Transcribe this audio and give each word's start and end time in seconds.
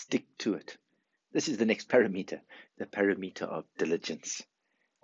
Stick 0.00 0.24
to 0.38 0.54
it. 0.54 0.78
This 1.30 1.46
is 1.46 1.58
the 1.58 1.66
next 1.66 1.90
parameter, 1.90 2.40
the 2.78 2.86
parameter 2.86 3.42
of 3.42 3.66
diligence. 3.76 4.42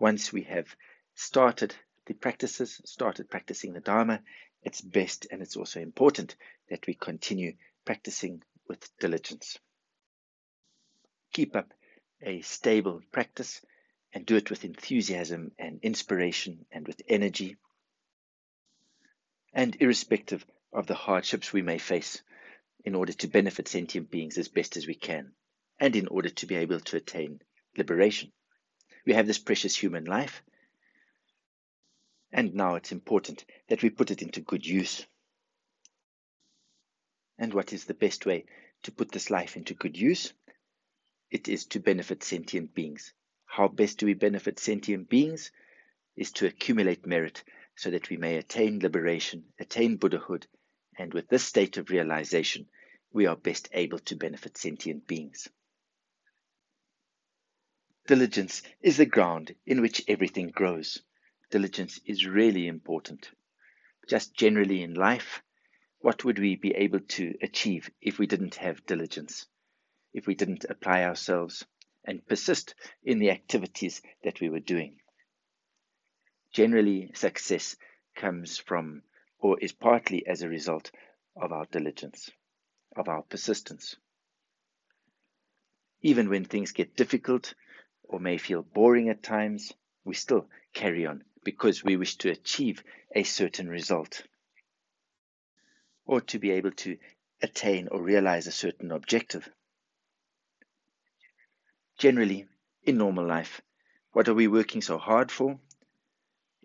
Once 0.00 0.32
we 0.32 0.44
have 0.44 0.74
started 1.14 1.74
the 2.06 2.14
practices, 2.14 2.80
started 2.86 3.28
practicing 3.28 3.74
the 3.74 3.80
Dharma, 3.80 4.22
it's 4.62 4.80
best 4.80 5.26
and 5.30 5.42
it's 5.42 5.54
also 5.54 5.80
important 5.80 6.34
that 6.70 6.86
we 6.86 6.94
continue 6.94 7.52
practicing 7.84 8.42
with 8.68 8.90
diligence. 8.98 9.58
Keep 11.34 11.56
up 11.56 11.74
a 12.22 12.40
stable 12.40 13.02
practice 13.12 13.60
and 14.14 14.24
do 14.24 14.36
it 14.36 14.48
with 14.48 14.64
enthusiasm 14.64 15.52
and 15.58 15.78
inspiration 15.82 16.64
and 16.72 16.86
with 16.86 17.02
energy. 17.06 17.58
And 19.52 19.76
irrespective 19.78 20.46
of 20.72 20.86
the 20.86 20.94
hardships 20.94 21.52
we 21.52 21.60
may 21.60 21.76
face, 21.76 22.22
in 22.86 22.94
order 22.94 23.12
to 23.12 23.26
benefit 23.26 23.66
sentient 23.66 24.10
beings 24.10 24.38
as 24.38 24.46
best 24.46 24.76
as 24.76 24.86
we 24.86 24.94
can, 24.94 25.32
and 25.80 25.96
in 25.96 26.06
order 26.06 26.30
to 26.30 26.46
be 26.46 26.54
able 26.54 26.78
to 26.78 26.96
attain 26.96 27.42
liberation. 27.76 28.30
We 29.04 29.12
have 29.14 29.26
this 29.26 29.38
precious 29.38 29.76
human 29.76 30.04
life, 30.04 30.42
and 32.32 32.54
now 32.54 32.76
it's 32.76 32.92
important 32.92 33.44
that 33.68 33.82
we 33.82 33.90
put 33.90 34.12
it 34.12 34.22
into 34.22 34.40
good 34.40 34.64
use. 34.64 35.04
And 37.38 37.52
what 37.52 37.72
is 37.72 37.84
the 37.84 37.94
best 37.94 38.24
way 38.24 38.44
to 38.84 38.92
put 38.92 39.10
this 39.10 39.30
life 39.30 39.56
into 39.56 39.74
good 39.74 39.98
use? 39.98 40.32
It 41.30 41.48
is 41.48 41.66
to 41.66 41.80
benefit 41.80 42.22
sentient 42.22 42.72
beings. 42.72 43.12
How 43.46 43.66
best 43.66 43.98
do 43.98 44.06
we 44.06 44.14
benefit 44.14 44.60
sentient 44.60 45.08
beings? 45.08 45.50
Is 46.14 46.30
to 46.32 46.46
accumulate 46.46 47.04
merit 47.04 47.42
so 47.74 47.90
that 47.90 48.08
we 48.10 48.16
may 48.16 48.36
attain 48.36 48.78
liberation, 48.78 49.44
attain 49.58 49.96
Buddhahood, 49.96 50.46
and 50.96 51.12
with 51.12 51.28
this 51.28 51.44
state 51.44 51.76
of 51.76 51.90
realization, 51.90 52.66
we 53.16 53.24
are 53.24 53.34
best 53.34 53.70
able 53.72 53.98
to 53.98 54.14
benefit 54.14 54.58
sentient 54.58 55.06
beings. 55.06 55.48
Diligence 58.06 58.62
is 58.82 58.98
the 58.98 59.06
ground 59.06 59.54
in 59.64 59.80
which 59.80 60.04
everything 60.06 60.50
grows. 60.50 61.02
Diligence 61.50 61.98
is 62.04 62.26
really 62.26 62.66
important. 62.66 63.30
Just 64.06 64.34
generally 64.34 64.82
in 64.82 64.92
life, 64.92 65.42
what 66.00 66.26
would 66.26 66.38
we 66.38 66.56
be 66.56 66.74
able 66.74 67.00
to 67.00 67.34
achieve 67.40 67.90
if 68.02 68.18
we 68.18 68.26
didn't 68.26 68.56
have 68.56 68.84
diligence, 68.84 69.46
if 70.12 70.26
we 70.26 70.34
didn't 70.34 70.66
apply 70.68 71.02
ourselves 71.04 71.64
and 72.04 72.26
persist 72.26 72.74
in 73.02 73.18
the 73.18 73.30
activities 73.30 74.02
that 74.24 74.42
we 74.42 74.50
were 74.50 74.60
doing? 74.60 75.00
Generally, 76.52 77.12
success 77.14 77.76
comes 78.14 78.58
from 78.58 79.02
or 79.38 79.58
is 79.58 79.72
partly 79.72 80.26
as 80.26 80.42
a 80.42 80.50
result 80.50 80.90
of 81.34 81.50
our 81.50 81.64
diligence 81.64 82.30
of 82.98 83.08
our 83.08 83.22
persistence. 83.22 83.96
Even 86.02 86.28
when 86.28 86.44
things 86.44 86.72
get 86.72 86.96
difficult 86.96 87.54
or 88.04 88.20
may 88.20 88.38
feel 88.38 88.62
boring 88.62 89.08
at 89.08 89.22
times, 89.22 89.72
we 90.04 90.14
still 90.14 90.48
carry 90.72 91.06
on 91.06 91.24
because 91.42 91.82
we 91.82 91.96
wish 91.96 92.16
to 92.16 92.30
achieve 92.30 92.82
a 93.14 93.22
certain 93.22 93.68
result 93.68 94.22
or 96.04 96.20
to 96.20 96.38
be 96.38 96.52
able 96.52 96.70
to 96.72 96.96
attain 97.42 97.88
or 97.88 98.02
realize 98.02 98.46
a 98.46 98.52
certain 98.52 98.92
objective. 98.92 99.48
Generally, 101.98 102.46
in 102.84 102.98
normal 102.98 103.26
life, 103.26 103.60
what 104.12 104.28
are 104.28 104.34
we 104.34 104.48
working 104.48 104.82
so 104.82 104.98
hard 104.98 105.30
for? 105.30 105.58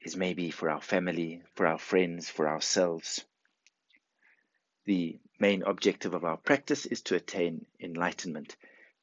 Is 0.03 0.15
maybe 0.15 0.51
for 0.51 0.69
our 0.69 0.81
family, 0.81 1.43
for 1.55 1.67
our 1.67 1.77
friends, 1.77 2.29
for 2.29 2.47
ourselves. 2.47 3.23
The 4.85 5.19
main 5.41 5.63
objective 5.63 6.13
of 6.13 6.23
our 6.23 6.37
practice 6.37 6.85
is 6.85 7.01
to 7.01 7.15
attain 7.15 7.65
enlightenment, 7.79 8.55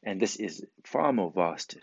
and 0.05 0.23
this 0.23 0.37
is 0.37 0.65
far 0.85 1.13
more 1.13 1.33
vast. 1.33 1.77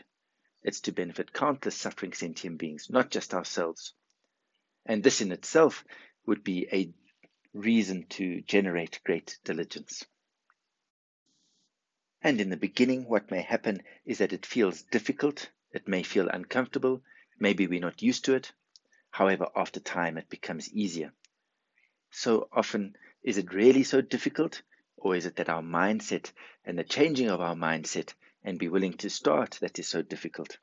It's 0.64 0.80
to 0.82 0.94
benefit 0.94 1.34
countless 1.34 1.76
suffering 1.76 2.14
sentient 2.14 2.58
beings, 2.58 2.90
not 2.90 3.12
just 3.12 3.34
ourselves. 3.34 3.94
And 4.86 5.04
this 5.04 5.20
in 5.20 5.34
itself 5.34 5.84
would 6.26 6.44
be 6.44 6.68
a 6.72 6.94
reason 7.54 8.06
to 8.12 8.42
generate 8.42 9.02
great 9.04 9.38
diligence. 9.44 10.06
And 12.22 12.40
in 12.40 12.50
the 12.50 12.58
beginning, 12.58 13.10
what 13.10 13.30
may 13.30 13.42
happen 13.42 13.84
is 14.06 14.20
that 14.20 14.34
it 14.34 14.46
feels 14.46 14.84
difficult, 14.84 15.50
it 15.74 15.88
may 15.88 16.02
feel 16.02 16.30
uncomfortable, 16.30 17.04
maybe 17.40 17.68
we're 17.68 17.82
not 17.82 18.02
used 18.02 18.26
to 18.26 18.36
it. 18.36 18.54
However, 19.12 19.48
after 19.54 19.82
time, 19.82 20.18
it 20.18 20.30
becomes 20.30 20.74
easier. 20.74 21.12
So 22.12 22.48
often 22.54 22.96
is 23.26 23.40
it 23.40 23.54
really 23.54 23.84
so 23.84 24.02
difficult? 24.02 24.62
Or 24.98 25.16
is 25.16 25.26
it 25.26 25.38
that 25.38 25.50
our 25.50 25.64
mindset 25.64 26.32
and 26.64 26.78
the 26.78 26.84
changing 26.84 27.30
of 27.30 27.42
our 27.42 27.56
mindset 27.56 28.14
and 28.44 28.60
be 28.60 28.70
willing 28.70 28.94
to 28.98 29.10
start 29.10 29.58
that 29.62 29.80
is 29.80 29.88
so 29.88 30.04
difficult? 30.04 30.60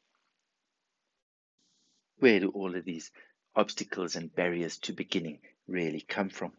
Where 2.18 2.38
do 2.38 2.50
all 2.50 2.76
of 2.76 2.84
these 2.84 3.10
obstacles 3.56 4.14
and 4.14 4.32
barriers 4.32 4.78
to 4.78 4.92
beginning 4.92 5.40
really 5.66 6.00
come 6.00 6.28
from? 6.28 6.52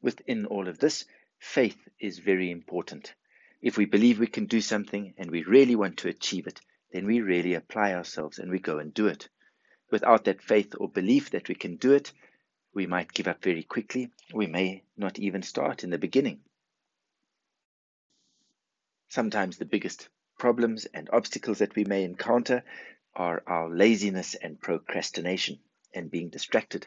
Within 0.00 0.46
all 0.46 0.66
of 0.66 0.80
this, 0.80 1.04
faith 1.38 1.78
is 2.00 2.18
very 2.18 2.50
important. 2.50 3.14
If 3.60 3.76
we 3.76 3.84
believe 3.84 4.18
we 4.18 4.26
can 4.26 4.46
do 4.46 4.60
something 4.60 5.14
and 5.18 5.30
we 5.30 5.44
really 5.44 5.76
want 5.76 5.98
to 5.98 6.08
achieve 6.08 6.48
it, 6.48 6.60
then 6.90 7.06
we 7.06 7.20
really 7.20 7.54
apply 7.54 7.92
ourselves 7.94 8.40
and 8.40 8.50
we 8.50 8.58
go 8.58 8.78
and 8.78 8.92
do 8.92 9.06
it. 9.06 9.28
Without 9.92 10.24
that 10.24 10.42
faith 10.42 10.74
or 10.80 10.88
belief 10.88 11.30
that 11.30 11.48
we 11.48 11.54
can 11.54 11.76
do 11.76 11.92
it, 11.92 12.12
we 12.74 12.86
might 12.86 13.12
give 13.12 13.28
up 13.28 13.42
very 13.42 13.62
quickly. 13.62 14.10
We 14.32 14.46
may 14.46 14.82
not 14.96 15.18
even 15.18 15.42
start 15.42 15.84
in 15.84 15.90
the 15.90 15.98
beginning. 15.98 16.40
Sometimes 19.08 19.58
the 19.58 19.66
biggest 19.66 20.08
problems 20.38 20.86
and 20.86 21.10
obstacles 21.12 21.58
that 21.58 21.76
we 21.76 21.84
may 21.84 22.04
encounter 22.04 22.64
are 23.14 23.42
our 23.46 23.68
laziness 23.68 24.34
and 24.34 24.60
procrastination 24.60 25.58
and 25.94 26.10
being 26.10 26.30
distracted. 26.30 26.86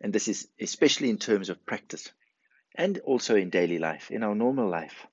And 0.00 0.12
this 0.12 0.28
is 0.28 0.48
especially 0.60 1.08
in 1.08 1.18
terms 1.18 1.48
of 1.48 1.64
practice 1.64 2.12
and 2.74 2.98
also 2.98 3.36
in 3.36 3.50
daily 3.50 3.78
life, 3.78 4.10
in 4.10 4.22
our 4.22 4.34
normal 4.34 4.68
life. 4.68 5.06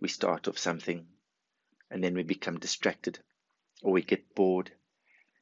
We 0.00 0.08
start 0.08 0.48
off 0.48 0.58
something 0.58 1.06
and 1.90 2.02
then 2.02 2.14
we 2.14 2.22
become 2.22 2.58
distracted 2.58 3.18
or 3.82 3.92
we 3.92 4.02
get 4.02 4.34
bored 4.34 4.72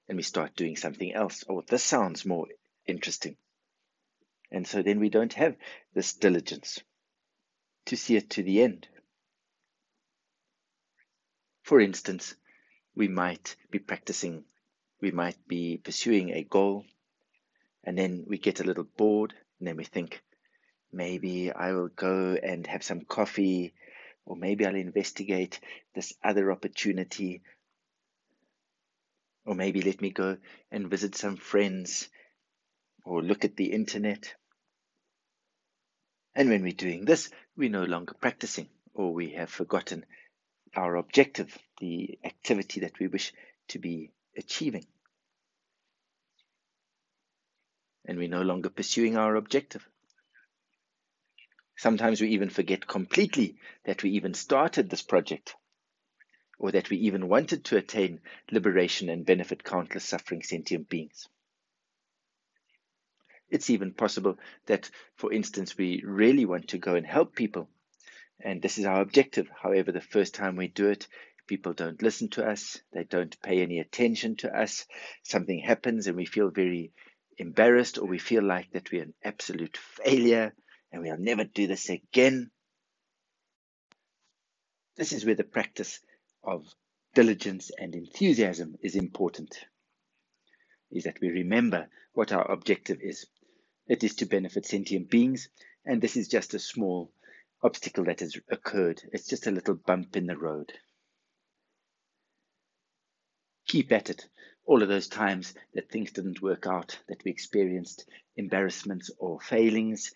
and 0.09 0.17
we 0.17 0.23
start 0.23 0.57
doing 0.57 0.77
something 0.77 1.13
else. 1.13 1.45
Oh, 1.49 1.63
this 1.67 1.83
sounds 1.83 2.25
more 2.25 2.47
interesting. 2.87 3.37
And 4.51 4.67
so 4.67 4.83
then 4.83 4.99
we 4.99 5.11
don't 5.11 5.35
have 5.35 5.57
this 5.95 6.15
diligence 6.15 6.81
to 7.87 7.97
see 7.97 8.17
it 8.17 8.31
to 8.31 8.43
the 8.43 8.63
end. 8.63 8.89
For 11.63 11.81
instance, 11.81 12.35
we 12.97 13.09
might 13.09 13.57
be 13.71 13.79
practicing, 13.79 14.45
we 15.03 15.11
might 15.11 15.37
be 15.47 15.77
pursuing 15.77 16.31
a 16.31 16.43
goal, 16.43 16.85
and 17.85 17.97
then 17.97 18.25
we 18.27 18.39
get 18.39 18.61
a 18.61 18.65
little 18.65 18.87
bored, 18.97 19.35
and 19.59 19.69
then 19.69 19.77
we 19.77 19.85
think, 19.85 20.23
maybe 20.91 21.53
I 21.53 21.73
will 21.73 21.89
go 21.89 22.37
and 22.43 22.67
have 22.67 22.83
some 22.83 23.03
coffee, 23.03 23.75
or 24.25 24.37
maybe 24.37 24.65
I'll 24.65 24.75
investigate 24.75 25.61
this 25.95 26.15
other 26.25 26.51
opportunity, 26.51 27.43
or 29.49 29.55
maybe 29.55 29.81
let 29.81 30.03
me 30.03 30.11
go 30.11 30.37
and 30.71 30.91
visit 30.91 31.15
some 31.15 31.37
friends 31.37 32.11
or 33.03 33.23
look 33.23 33.47
at 33.47 33.57
the 33.57 33.73
internet. 33.73 34.35
And 36.35 36.51
when 36.51 36.63
we're 36.63 36.73
doing 36.73 37.07
this, 37.07 37.31
we're 37.57 37.71
no 37.71 37.85
longer 37.85 38.13
practicing 38.13 38.69
or 38.93 39.15
we 39.15 39.31
have 39.31 39.49
forgotten 39.49 40.05
our 40.77 40.97
objective, 40.97 41.57
the 41.81 42.19
activity 42.25 42.81
that 42.81 42.99
we 42.99 43.07
wish 43.07 43.33
to 43.69 43.79
be 43.79 44.11
achieving. 44.37 44.85
And 48.05 48.19
we're 48.19 48.29
no 48.29 48.43
longer 48.43 48.69
pursuing 48.69 49.17
our 49.17 49.35
objective. 49.35 49.89
Sometimes 51.79 52.21
we 52.21 52.29
even 52.33 52.51
forget 52.51 52.87
completely 52.87 53.57
that 53.87 54.03
we 54.03 54.11
even 54.11 54.35
started 54.35 54.91
this 54.91 55.03
project 55.03 55.55
or 56.59 56.73
that 56.73 56.91
we 56.91 56.97
even 56.99 57.29
wanted 57.29 57.65
to 57.65 57.77
attain 57.77 58.21
liberation 58.51 59.09
and 59.09 59.25
benefit 59.27 59.63
countless 59.65 60.05
suffering 60.05 60.43
sentient 60.43 60.89
beings. 60.89 61.29
It's 63.51 63.71
even 63.71 63.95
possible 63.95 64.39
that, 64.67 64.91
for 65.17 65.33
instance, 65.33 65.77
we 65.77 66.03
really 66.05 66.45
want 66.45 66.69
to 66.69 66.79
go 66.79 66.97
and 66.97 67.07
help 67.07 67.35
people, 67.35 67.69
and 68.41 68.61
this 68.61 68.79
is 68.79 68.85
our 68.85 69.01
objective. 69.01 69.49
However, 69.63 69.91
the 69.93 70.01
first 70.01 70.35
time 70.35 70.57
we 70.57 70.69
do 70.69 70.89
it, 70.89 71.07
people 71.47 71.73
don't 71.73 72.03
listen 72.03 72.29
to 72.31 72.47
us, 72.47 72.81
they 72.93 73.05
don't 73.05 73.41
pay 73.41 73.63
any 73.63 73.79
attention 73.79 74.37
to 74.37 74.55
us, 74.55 74.85
something 75.23 75.59
happens, 75.61 76.07
and 76.07 76.17
we 76.17 76.27
feel 76.27 76.51
very 76.51 76.93
embarrassed, 77.39 77.99
or 77.99 78.07
we 78.07 78.19
feel 78.19 78.43
like 78.43 78.71
that 78.73 78.93
we're 78.93 79.03
an 79.03 79.15
absolute 79.25 79.77
failure 79.77 80.53
and 80.93 81.03
we'll 81.03 81.19
never 81.19 81.45
do 81.45 81.67
this 81.67 81.89
again. 81.89 82.51
This 84.97 85.13
is 85.13 85.25
where 85.25 85.35
the 85.35 85.45
practice 85.45 86.01
of 86.49 86.67
diligence 87.15 87.71
and 87.79 87.95
enthusiasm 87.95 88.77
is 88.83 88.97
important 88.97 89.55
is 90.91 91.05
that 91.05 91.21
we 91.21 91.29
remember 91.29 91.89
what 92.15 92.33
our 92.33 92.51
objective 92.51 92.99
is. 93.01 93.27
It 93.87 94.05
is 94.05 94.15
to 94.17 94.27
benefit 94.27 94.67
sentient 94.67 95.11
beings, 95.11 95.49
and 95.85 96.01
this 96.01 96.17
is 96.17 96.29
just 96.29 96.55
a 96.55 96.59
small 96.59 97.13
obstacle 97.63 98.05
that 98.05 98.21
has 98.21 98.37
occurred. 98.51 99.03
It's 99.13 99.27
just 99.27 99.47
a 99.47 99.51
little 99.51 99.75
bump 99.75 100.17
in 100.17 100.27
the 100.27 100.37
road. 100.37 100.73
Keep 103.67 103.93
at 103.93 104.11
it. 104.11 104.27
All 104.65 104.83
of 104.83 104.89
those 104.89 105.09
times 105.09 105.55
that 105.75 105.91
things 105.91 106.13
didn't 106.13 106.43
work 106.43 106.67
out, 106.67 106.99
that 107.09 107.23
we 107.25 107.31
experienced 107.31 108.07
embarrassments 108.37 109.11
or 109.19 109.41
failings, 109.41 110.13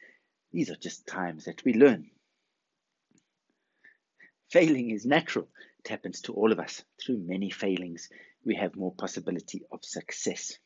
these 0.53 0.71
are 0.71 0.77
just 0.77 1.07
times 1.07 1.45
that 1.45 1.65
we 1.65 1.75
learn. 1.75 2.12
Failing 4.53 4.91
is 4.91 5.07
natural. 5.07 5.49
It 5.79 5.89
happens 5.89 6.21
to 6.23 6.35
all 6.35 6.53
of 6.53 6.59
us. 6.59 6.85
Through 7.01 7.21
many 7.21 7.49
failings, 7.49 8.11
we 8.45 8.55
have 8.57 8.77
more 8.77 8.93
possibility 8.95 9.63
of 9.73 9.83
success. 9.83 10.59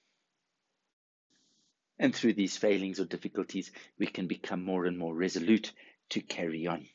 And 1.97 2.13
through 2.13 2.33
these 2.33 2.57
failings 2.57 2.99
or 2.99 3.05
difficulties, 3.05 3.71
we 3.97 4.09
can 4.09 4.27
become 4.27 4.65
more 4.65 4.87
and 4.87 4.99
more 4.99 5.15
resolute 5.15 5.73
to 6.09 6.21
carry 6.21 6.67
on. 6.67 6.89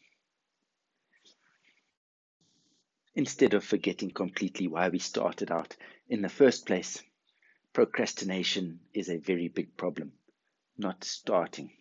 Instead 3.16 3.54
of 3.54 3.64
forgetting 3.64 4.12
completely 4.12 4.68
why 4.68 4.90
we 4.90 5.00
started 5.00 5.50
out 5.50 5.78
in 6.10 6.22
the 6.22 6.28
first 6.28 6.66
place, 6.66 7.02
procrastination 7.72 8.82
is 8.94 9.10
a 9.10 9.18
very 9.18 9.48
big 9.48 9.78
problem, 9.78 10.12
not 10.78 11.06
starting. 11.06 11.72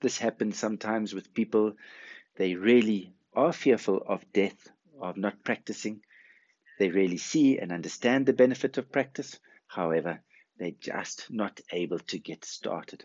This 0.00 0.18
happens 0.18 0.58
sometimes 0.58 1.14
with 1.14 1.32
people, 1.32 1.76
they 2.36 2.56
really 2.56 3.14
are 3.34 3.52
fearful 3.52 4.02
of 4.06 4.32
death, 4.32 4.68
of 5.00 5.16
not 5.16 5.44
practicing. 5.44 6.02
They 6.78 6.90
really 6.90 7.18
see 7.18 7.58
and 7.58 7.72
understand 7.72 8.26
the 8.26 8.32
benefit 8.32 8.78
of 8.78 8.90
practice. 8.90 9.38
However, 9.66 10.20
they're 10.58 10.72
just 10.80 11.30
not 11.30 11.60
able 11.72 11.98
to 11.98 12.18
get 12.18 12.44
started. 12.44 13.04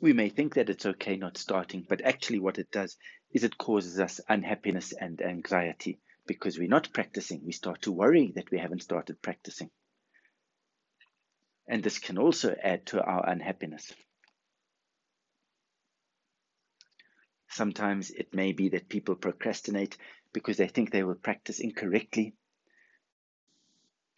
We 0.00 0.12
may 0.12 0.28
think 0.28 0.54
that 0.54 0.70
it's 0.70 0.86
okay 0.86 1.16
not 1.16 1.36
starting, 1.36 1.84
but 1.88 2.02
actually, 2.02 2.38
what 2.38 2.58
it 2.58 2.70
does 2.70 2.96
is 3.32 3.44
it 3.44 3.58
causes 3.58 3.98
us 3.98 4.20
unhappiness 4.28 4.92
and 4.92 5.20
anxiety 5.20 5.98
because 6.26 6.58
we're 6.58 6.68
not 6.68 6.92
practicing. 6.92 7.44
We 7.44 7.52
start 7.52 7.82
to 7.82 7.92
worry 7.92 8.32
that 8.36 8.50
we 8.50 8.58
haven't 8.58 8.82
started 8.82 9.20
practicing. 9.20 9.70
And 11.66 11.82
this 11.82 11.98
can 11.98 12.16
also 12.16 12.54
add 12.62 12.86
to 12.86 13.02
our 13.02 13.28
unhappiness. 13.28 13.92
Sometimes 17.48 18.10
it 18.10 18.34
may 18.34 18.52
be 18.52 18.68
that 18.70 18.88
people 18.88 19.16
procrastinate 19.16 19.96
because 20.32 20.56
they 20.56 20.68
think 20.68 20.90
they 20.90 21.02
will 21.02 21.14
practice 21.14 21.60
incorrectly. 21.60 22.34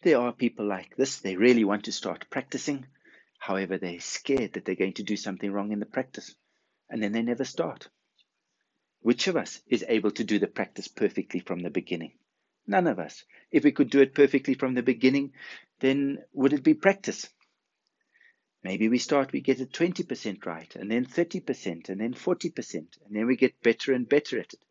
There 0.01 0.19
are 0.19 0.33
people 0.33 0.65
like 0.65 0.95
this, 0.95 1.19
they 1.19 1.35
really 1.35 1.63
want 1.63 1.85
to 1.85 1.91
start 1.91 2.29
practicing, 2.29 2.87
However, 3.41 3.79
they're 3.79 3.99
scared 3.99 4.53
that 4.53 4.65
they're 4.65 4.75
going 4.75 4.93
to 4.93 5.03
do 5.03 5.17
something 5.17 5.51
wrong 5.51 5.71
in 5.71 5.79
the 5.79 5.85
practice, 5.87 6.35
and 6.91 7.01
then 7.01 7.11
they 7.11 7.23
never 7.23 7.43
start. 7.43 7.89
Which 8.99 9.27
of 9.27 9.35
us 9.35 9.63
is 9.65 9.83
able 9.87 10.11
to 10.11 10.23
do 10.23 10.37
the 10.37 10.45
practice 10.45 10.87
perfectly 10.87 11.39
from 11.39 11.61
the 11.61 11.71
beginning? 11.71 12.19
None 12.67 12.85
of 12.85 12.99
us. 12.99 13.23
If 13.49 13.63
we 13.63 13.71
could 13.71 13.89
do 13.89 13.99
it 13.99 14.13
perfectly 14.13 14.53
from 14.53 14.75
the 14.75 14.83
beginning, 14.83 15.33
then 15.79 16.23
would 16.33 16.53
it 16.53 16.61
be 16.61 16.75
practice? 16.75 17.29
Maybe 18.63 18.89
we 18.89 18.99
start, 18.99 19.31
we 19.31 19.41
get 19.41 19.59
it 19.59 19.71
20% 19.71 20.45
right, 20.45 20.75
and 20.75 20.91
then 20.91 21.05
30%, 21.05 21.89
and 21.89 21.99
then 21.99 22.13
40%, 22.13 22.75
and 22.75 22.87
then 23.09 23.25
we 23.25 23.35
get 23.35 23.61
better 23.63 23.93
and 23.93 24.07
better 24.07 24.39
at 24.39 24.53
it. 24.53 24.63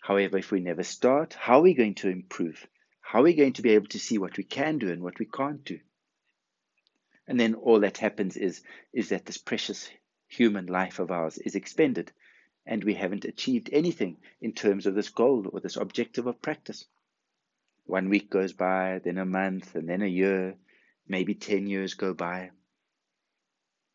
However, 0.00 0.38
if 0.38 0.50
we 0.50 0.60
never 0.60 0.82
start, 0.82 1.34
how 1.34 1.58
are 1.58 1.62
we 1.62 1.74
going 1.74 1.94
to 1.96 2.08
improve? 2.08 2.66
How 3.00 3.20
are 3.20 3.24
we 3.24 3.34
going 3.34 3.54
to 3.54 3.62
be 3.62 3.70
able 3.70 3.88
to 3.88 3.98
see 3.98 4.18
what 4.18 4.36
we 4.36 4.44
can 4.44 4.78
do 4.78 4.90
and 4.90 5.02
what 5.02 5.18
we 5.18 5.26
can't 5.26 5.64
do? 5.64 5.80
And 7.26 7.38
then 7.38 7.54
all 7.54 7.80
that 7.80 7.98
happens 7.98 8.36
is, 8.36 8.62
is 8.92 9.08
that 9.10 9.24
this 9.24 9.38
precious 9.38 9.90
human 10.28 10.66
life 10.66 10.98
of 10.98 11.10
ours 11.10 11.38
is 11.38 11.54
expended 11.54 12.12
and 12.66 12.84
we 12.84 12.94
haven't 12.94 13.24
achieved 13.24 13.70
anything 13.72 14.16
in 14.40 14.52
terms 14.52 14.86
of 14.86 14.94
this 14.94 15.08
goal 15.08 15.46
or 15.52 15.60
this 15.60 15.76
objective 15.76 16.26
of 16.26 16.42
practice. 16.42 16.86
One 17.84 18.08
week 18.08 18.30
goes 18.30 18.52
by, 18.52 19.00
then 19.02 19.18
a 19.18 19.24
month, 19.24 19.74
and 19.74 19.88
then 19.88 20.02
a 20.02 20.06
year, 20.06 20.56
maybe 21.08 21.34
10 21.34 21.66
years 21.66 21.94
go 21.94 22.14
by. 22.14 22.50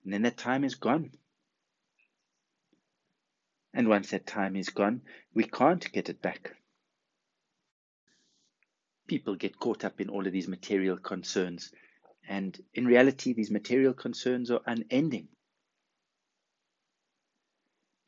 And 0.06 0.14
then 0.14 0.22
that 0.22 0.38
time 0.38 0.64
is 0.64 0.76
gone. 0.76 1.12
And 3.74 3.90
once 3.90 4.12
that 4.12 4.26
time 4.26 4.56
is 4.56 4.70
gone, 4.70 5.02
we 5.34 5.44
can't 5.44 5.92
get 5.92 6.08
it 6.08 6.22
back. 6.22 6.56
People 9.08 9.36
get 9.36 9.60
caught 9.60 9.84
up 9.84 10.00
in 10.00 10.10
all 10.10 10.26
of 10.26 10.32
these 10.32 10.48
material 10.48 10.98
concerns 10.98 11.72
and 12.28 12.60
in 12.74 12.86
reality, 12.86 13.34
these 13.34 13.52
material 13.52 13.94
concerns 13.94 14.50
are 14.50 14.62
unending. 14.66 15.28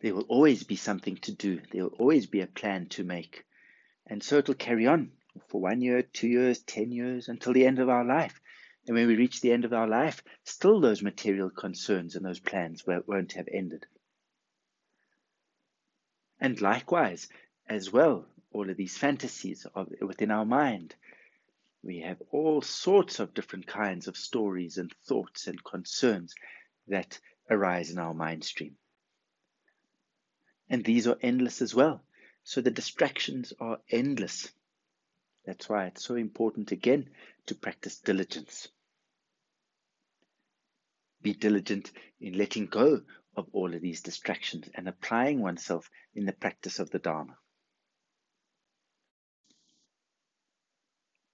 There 0.01 0.15
will 0.15 0.23
always 0.23 0.63
be 0.63 0.75
something 0.75 1.17
to 1.17 1.33
do, 1.33 1.61
there 1.71 1.83
will 1.83 1.97
always 1.99 2.27
be 2.27 2.41
a 2.41 2.47
plan 2.47 2.87
to 2.89 3.03
make. 3.03 3.43
And 4.07 4.23
so 4.23 4.37
it'll 4.37 4.53
carry 4.53 4.87
on 4.87 5.11
for 5.49 5.61
one 5.61 5.81
year, 5.81 6.01
two 6.01 6.27
years, 6.27 6.59
ten 6.59 6.91
years, 6.91 7.27
until 7.27 7.53
the 7.53 7.65
end 7.65 7.79
of 7.79 7.89
our 7.89 8.05
life. 8.05 8.39
And 8.87 8.95
when 8.95 9.07
we 9.07 9.15
reach 9.15 9.41
the 9.41 9.51
end 9.51 9.65
of 9.65 9.73
our 9.73 9.87
life, 9.87 10.23
still 10.43 10.79
those 10.79 11.03
material 11.03 11.49
concerns 11.49 12.15
and 12.15 12.25
those 12.25 12.39
plans 12.39 12.85
won't 12.87 13.33
have 13.33 13.47
ended. 13.51 13.85
And 16.39 16.59
likewise, 16.61 17.27
as 17.67 17.91
well, 17.91 18.25
all 18.51 18.69
of 18.69 18.77
these 18.77 18.97
fantasies 18.97 19.67
are 19.75 19.85
within 20.01 20.31
our 20.31 20.45
mind 20.45 20.95
we 21.87 21.99
have 21.99 22.21
all 22.31 22.61
sorts 22.61 23.19
of 23.19 23.33
different 23.33 23.65
kinds 23.65 24.07
of 24.07 24.17
stories 24.17 24.77
and 24.77 24.93
thoughts 25.05 25.47
and 25.47 25.63
concerns 25.63 26.35
that 26.87 27.19
arise 27.49 27.91
in 27.91 27.97
our 27.97 28.13
mind 28.13 28.43
stream. 28.43 28.75
And 30.69 30.83
these 30.83 31.07
are 31.07 31.17
endless 31.21 31.61
as 31.61 31.73
well. 31.73 32.03
So 32.43 32.59
the 32.59 32.71
distractions 32.71 33.53
are 33.59 33.79
endless. 33.89 34.51
That's 35.45 35.69
why 35.69 35.85
it's 35.87 36.03
so 36.03 36.15
important 36.15 36.73
again 36.73 37.09
to 37.45 37.55
practice 37.55 37.99
diligence. 37.99 38.67
Be 41.21 41.33
diligent 41.33 41.91
in 42.19 42.37
letting 42.37 42.67
go 42.67 43.01
of 43.35 43.47
all 43.53 43.73
of 43.73 43.81
these 43.81 44.01
distractions 44.01 44.69
and 44.73 44.87
applying 44.87 45.41
oneself 45.41 45.89
in 46.15 46.25
the 46.25 46.33
practice 46.33 46.79
of 46.79 46.89
the 46.89 46.99
Dharma. 46.99 47.37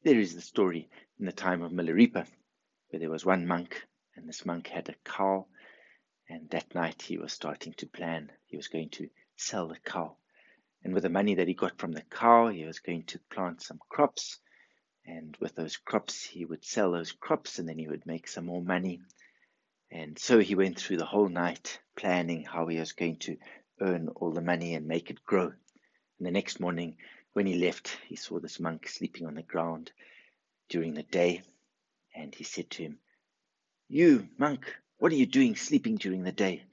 There 0.03 0.19
is 0.19 0.35
the 0.35 0.41
story 0.41 0.89
in 1.17 1.25
the 1.25 1.31
time 1.31 1.61
of 1.61 1.71
Milarepa, 1.71 2.27
where 2.89 2.99
there 2.99 3.09
was 3.09 3.25
one 3.25 3.47
monk, 3.47 3.87
and 4.15 4.27
this 4.27 4.45
monk 4.45 4.67
had 4.67 4.89
a 4.89 4.95
cow, 5.05 5.47
and 6.27 6.49
that 6.49 6.75
night 6.75 7.01
he 7.01 7.17
was 7.17 7.31
starting 7.31 7.73
to 7.75 7.87
plan. 7.87 8.31
He 8.47 8.57
was 8.57 8.67
going 8.67 8.89
to 8.91 9.09
sell 9.37 9.67
the 9.69 9.79
cow. 9.79 10.17
And 10.83 10.93
with 10.93 11.03
the 11.03 11.09
money 11.09 11.35
that 11.35 11.47
he 11.47 11.53
got 11.53 11.77
from 11.77 11.93
the 11.93 12.01
cow, 12.01 12.49
he 12.49 12.65
was 12.65 12.79
going 12.79 13.03
to 13.03 13.19
plant 13.31 13.61
some 13.61 13.79
crops. 13.89 14.39
And 15.05 15.37
with 15.39 15.55
those 15.55 15.77
crops, 15.77 16.23
he 16.23 16.43
would 16.43 16.65
sell 16.65 16.91
those 16.91 17.13
crops 17.13 17.59
and 17.59 17.67
then 17.67 17.79
he 17.79 17.87
would 17.87 18.05
make 18.05 18.27
some 18.27 18.45
more 18.45 18.61
money. 18.61 19.01
And 19.95 20.17
so 20.17 20.39
he 20.39 20.55
went 20.55 20.79
through 20.79 20.97
the 20.97 21.05
whole 21.05 21.29
night 21.29 21.79
planning 21.95 22.45
how 22.45 22.65
he 22.65 22.79
was 22.79 22.93
going 22.93 23.17
to 23.17 23.37
earn 23.79 24.09
all 24.09 24.31
the 24.31 24.41
money 24.41 24.73
and 24.73 24.87
make 24.87 25.11
it 25.11 25.23
grow. 25.23 25.53
And 26.17 26.27
the 26.27 26.31
next 26.31 26.59
morning, 26.59 26.97
when 27.33 27.45
he 27.45 27.53
left, 27.53 27.99
he 28.07 28.15
saw 28.15 28.39
this 28.39 28.59
monk 28.59 28.87
sleeping 28.87 29.27
on 29.27 29.35
the 29.35 29.43
ground 29.43 29.91
during 30.67 30.95
the 30.95 31.03
day, 31.03 31.43
and 32.15 32.33
he 32.33 32.43
said 32.43 32.71
to 32.71 32.81
him, 32.81 32.97
You, 33.87 34.27
monk, 34.39 34.65
what 34.97 35.11
are 35.11 35.15
you 35.15 35.27
doing 35.27 35.55
sleeping 35.55 35.97
during 35.97 36.23
the 36.23 36.31
day? 36.31 36.63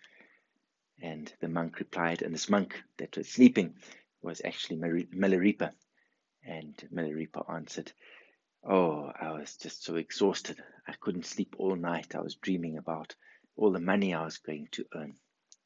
And 1.02 1.30
the 1.40 1.48
monk 1.48 1.78
replied, 1.78 2.22
and 2.22 2.32
this 2.32 2.48
monk 2.48 2.82
that 2.96 3.18
was 3.18 3.28
sleeping 3.28 3.74
was 4.22 4.40
actually 4.42 4.78
Milarepa. 4.78 5.72
And 6.46 6.74
Milarepa 6.90 7.52
answered, 7.52 7.92
Oh, 8.62 9.11
I 9.19 9.33
was 9.33 9.57
just 9.57 9.85
so 9.85 9.97
exhausted. 9.97 10.62
I 10.87 10.93
couldn't 11.00 11.26
sleep 11.26 11.55
all 11.59 11.76
night. 11.76 12.14
I 12.14 12.21
was 12.21 12.35
dreaming 12.35 12.76
about 12.76 13.14
all 13.57 13.73
the 13.73 13.81
money 13.81 14.14
I 14.14 14.25
was 14.25 14.38
going 14.38 14.69
to 14.73 14.85
earn. 14.95 15.17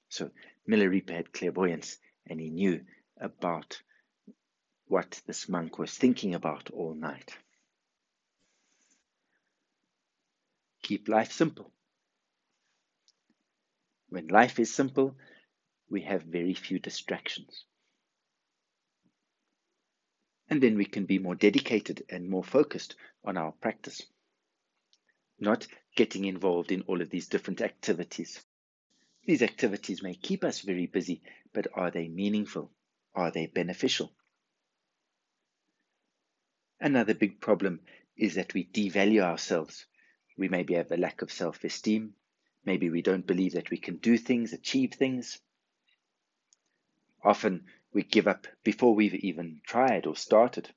So 0.08 0.30
Milarepa 0.68 1.10
had 1.10 1.32
clairvoyance 1.32 1.98
and 2.26 2.40
he 2.40 2.50
knew 2.50 2.84
about 3.20 3.80
what 4.86 5.20
this 5.26 5.48
monk 5.48 5.78
was 5.78 5.96
thinking 5.96 6.34
about 6.34 6.70
all 6.70 6.94
night. 6.94 7.36
Keep 10.82 11.08
life 11.08 11.32
simple. 11.32 11.72
When 14.10 14.28
life 14.28 14.60
is 14.60 14.72
simple, 14.72 15.16
we 15.88 16.02
have 16.02 16.22
very 16.22 16.54
few 16.54 16.78
distractions. 16.78 17.64
And 20.48 20.62
then 20.62 20.76
we 20.76 20.84
can 20.84 21.06
be 21.06 21.18
more 21.18 21.34
dedicated 21.34 22.04
and 22.08 22.28
more 22.28 22.44
focused 22.44 22.96
on 23.24 23.36
our 23.36 23.52
practice, 23.52 24.02
not 25.38 25.66
getting 25.96 26.24
involved 26.24 26.70
in 26.70 26.82
all 26.82 27.00
of 27.00 27.10
these 27.10 27.28
different 27.28 27.60
activities. 27.60 28.44
These 29.24 29.42
activities 29.42 30.02
may 30.02 30.14
keep 30.14 30.44
us 30.44 30.60
very 30.60 30.86
busy, 30.86 31.22
but 31.52 31.66
are 31.74 31.90
they 31.90 32.08
meaningful? 32.08 32.70
Are 33.14 33.30
they 33.30 33.46
beneficial? 33.46 34.12
Another 36.80 37.14
big 37.14 37.40
problem 37.40 37.80
is 38.16 38.34
that 38.34 38.52
we 38.52 38.64
devalue 38.66 39.22
ourselves. 39.22 39.86
We 40.36 40.48
maybe 40.48 40.74
have 40.74 40.92
a 40.92 40.96
lack 40.96 41.22
of 41.22 41.32
self 41.32 41.64
esteem. 41.64 42.14
Maybe 42.64 42.90
we 42.90 43.02
don't 43.02 43.26
believe 43.26 43.52
that 43.52 43.70
we 43.70 43.78
can 43.78 43.96
do 43.96 44.18
things, 44.18 44.52
achieve 44.52 44.92
things. 44.92 45.40
Often 47.22 47.64
we 47.94 48.02
give 48.02 48.26
up 48.26 48.48
before 48.64 48.94
we've 48.94 49.14
even 49.14 49.60
tried 49.64 50.04
or 50.06 50.16
started. 50.16 50.68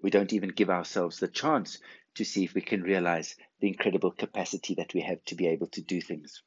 We 0.00 0.10
don't 0.10 0.32
even 0.32 0.50
give 0.50 0.70
ourselves 0.70 1.18
the 1.18 1.28
chance 1.28 1.78
to 2.14 2.24
see 2.24 2.44
if 2.44 2.54
we 2.54 2.62
can 2.62 2.82
realize 2.82 3.34
the 3.60 3.68
incredible 3.68 4.12
capacity 4.12 4.74
that 4.76 4.94
we 4.94 5.00
have 5.00 5.22
to 5.26 5.34
be 5.34 5.48
able 5.48 5.66
to 5.66 5.82
do 5.82 6.00
things. 6.00 6.42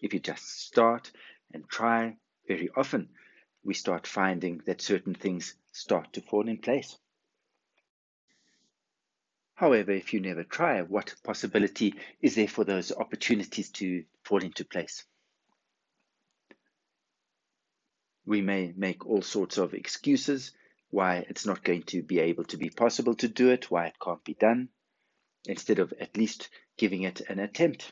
If 0.00 0.14
you 0.14 0.20
just 0.20 0.44
start 0.66 1.12
and 1.52 1.68
try, 1.68 2.16
very 2.46 2.70
often 2.74 3.10
we 3.62 3.74
start 3.74 4.06
finding 4.06 4.62
that 4.64 4.80
certain 4.80 5.14
things 5.14 5.54
start 5.72 6.14
to 6.14 6.22
fall 6.22 6.48
in 6.48 6.58
place. 6.58 6.96
However, 9.54 9.92
if 9.92 10.14
you 10.14 10.20
never 10.20 10.44
try, 10.44 10.82
what 10.82 11.14
possibility 11.24 11.94
is 12.22 12.36
there 12.36 12.48
for 12.48 12.64
those 12.64 12.92
opportunities 12.92 13.70
to 13.72 14.04
fall 14.22 14.42
into 14.42 14.64
place? 14.64 15.04
We 18.28 18.42
may 18.42 18.74
make 18.76 19.06
all 19.06 19.22
sorts 19.22 19.56
of 19.56 19.72
excuses 19.72 20.52
why 20.90 21.24
it's 21.30 21.46
not 21.46 21.64
going 21.64 21.84
to 21.84 22.02
be 22.02 22.18
able 22.18 22.44
to 22.44 22.58
be 22.58 22.68
possible 22.68 23.14
to 23.14 23.26
do 23.26 23.48
it, 23.48 23.70
why 23.70 23.86
it 23.86 23.98
can't 23.98 24.22
be 24.22 24.34
done, 24.34 24.68
instead 25.46 25.78
of 25.78 25.94
at 25.98 26.14
least 26.14 26.50
giving 26.76 27.04
it 27.04 27.22
an 27.22 27.38
attempt. 27.38 27.90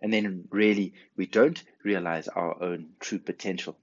And 0.00 0.12
then 0.12 0.46
really 0.50 0.94
we 1.16 1.26
don't 1.26 1.60
realize 1.82 2.28
our 2.28 2.62
own 2.62 2.90
true 3.00 3.18
potential. 3.18 3.76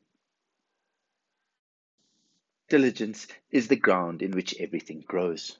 Diligence 2.69 3.27
is 3.51 3.67
the 3.67 3.75
ground 3.75 4.21
in 4.21 4.31
which 4.31 4.55
everything 4.57 5.03
grows. 5.05 5.57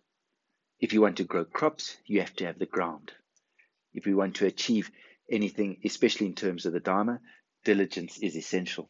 If 0.79 0.93
you 0.93 1.01
want 1.01 1.17
to 1.17 1.25
grow 1.25 1.43
crops, 1.43 1.97
you 2.05 2.21
have 2.21 2.33
to 2.37 2.45
have 2.45 2.59
the 2.59 2.65
ground. 2.65 3.11
If 3.93 4.07
you 4.07 4.15
want 4.15 4.37
to 4.37 4.45
achieve 4.45 4.89
anything, 5.29 5.81
especially 5.83 6.27
in 6.27 6.35
terms 6.35 6.65
of 6.65 6.71
the 6.71 6.79
Dharma, 6.79 7.19
diligence 7.65 8.19
is 8.19 8.37
essential. 8.37 8.87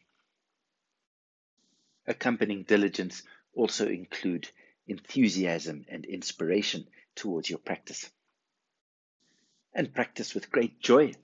Accompanying 2.06 2.64
diligence 2.64 3.22
also 3.54 3.86
include 3.86 4.48
enthusiasm 4.86 5.84
and 5.88 6.04
inspiration 6.04 6.86
towards 7.14 7.48
your 7.48 7.58
practice. 7.58 8.10
And 9.74 9.94
practice 9.94 10.34
with 10.34 10.50
great 10.50 10.80
joy. 10.80 11.14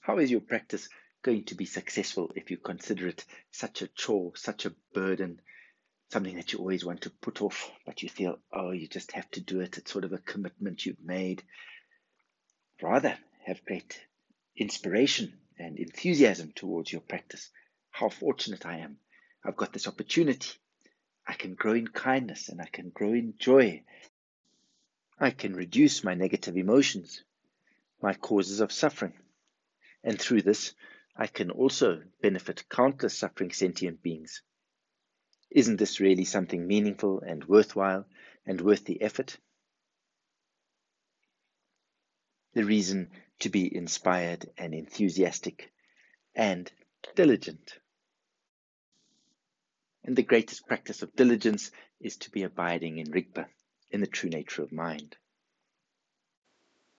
How 0.00 0.18
is 0.18 0.30
your 0.30 0.40
practice 0.40 0.88
going 1.22 1.44
to 1.44 1.54
be 1.54 1.64
successful 1.64 2.30
if 2.36 2.50
you 2.50 2.56
consider 2.56 3.08
it 3.08 3.24
such 3.50 3.82
a 3.82 3.88
chore, 3.88 4.36
such 4.36 4.66
a 4.66 4.74
burden, 4.94 5.40
something 6.12 6.36
that 6.36 6.52
you 6.52 6.58
always 6.58 6.84
want 6.84 7.02
to 7.02 7.10
put 7.10 7.42
off, 7.42 7.70
but 7.84 8.02
you 8.02 8.08
feel, 8.08 8.38
oh, 8.52 8.70
you 8.70 8.86
just 8.86 9.12
have 9.12 9.30
to 9.32 9.40
do 9.40 9.60
it. 9.60 9.78
It's 9.78 9.92
sort 9.92 10.04
of 10.04 10.12
a 10.12 10.18
commitment 10.18 10.86
you've 10.86 11.02
made. 11.04 11.42
Rather, 12.80 13.18
have 13.46 13.64
great 13.64 14.00
inspiration 14.56 15.32
and 15.58 15.78
enthusiasm 15.78 16.52
towards 16.54 16.92
your 16.92 17.00
practice. 17.00 17.50
How 17.90 18.08
fortunate 18.08 18.64
I 18.64 18.78
am. 18.78 18.98
I've 19.48 19.56
got 19.56 19.72
this 19.72 19.88
opportunity. 19.88 20.50
I 21.26 21.32
can 21.32 21.54
grow 21.54 21.72
in 21.72 21.88
kindness 21.88 22.50
and 22.50 22.60
I 22.60 22.66
can 22.66 22.90
grow 22.90 23.14
in 23.14 23.32
joy. 23.38 23.82
I 25.18 25.30
can 25.30 25.56
reduce 25.56 26.04
my 26.04 26.12
negative 26.12 26.58
emotions, 26.58 27.24
my 28.02 28.12
causes 28.12 28.60
of 28.60 28.70
suffering. 28.70 29.14
And 30.04 30.20
through 30.20 30.42
this, 30.42 30.74
I 31.16 31.28
can 31.28 31.50
also 31.50 32.02
benefit 32.20 32.68
countless 32.68 33.16
suffering 33.16 33.50
sentient 33.50 34.02
beings. 34.02 34.42
Isn't 35.50 35.78
this 35.78 35.98
really 35.98 36.26
something 36.26 36.66
meaningful 36.66 37.20
and 37.20 37.42
worthwhile 37.46 38.04
and 38.44 38.60
worth 38.60 38.84
the 38.84 39.00
effort? 39.00 39.38
The 42.52 42.66
reason 42.66 43.12
to 43.38 43.48
be 43.48 43.74
inspired 43.74 44.50
and 44.58 44.74
enthusiastic 44.74 45.72
and 46.34 46.70
diligent. 47.14 47.78
And 50.04 50.16
the 50.16 50.22
greatest 50.22 50.66
practice 50.66 51.02
of 51.02 51.14
diligence 51.16 51.70
is 52.00 52.16
to 52.18 52.30
be 52.30 52.42
abiding 52.42 52.98
in 52.98 53.10
Rigpa, 53.12 53.48
in 53.90 54.00
the 54.00 54.06
true 54.06 54.30
nature 54.30 54.62
of 54.62 54.72
mind. 54.72 55.16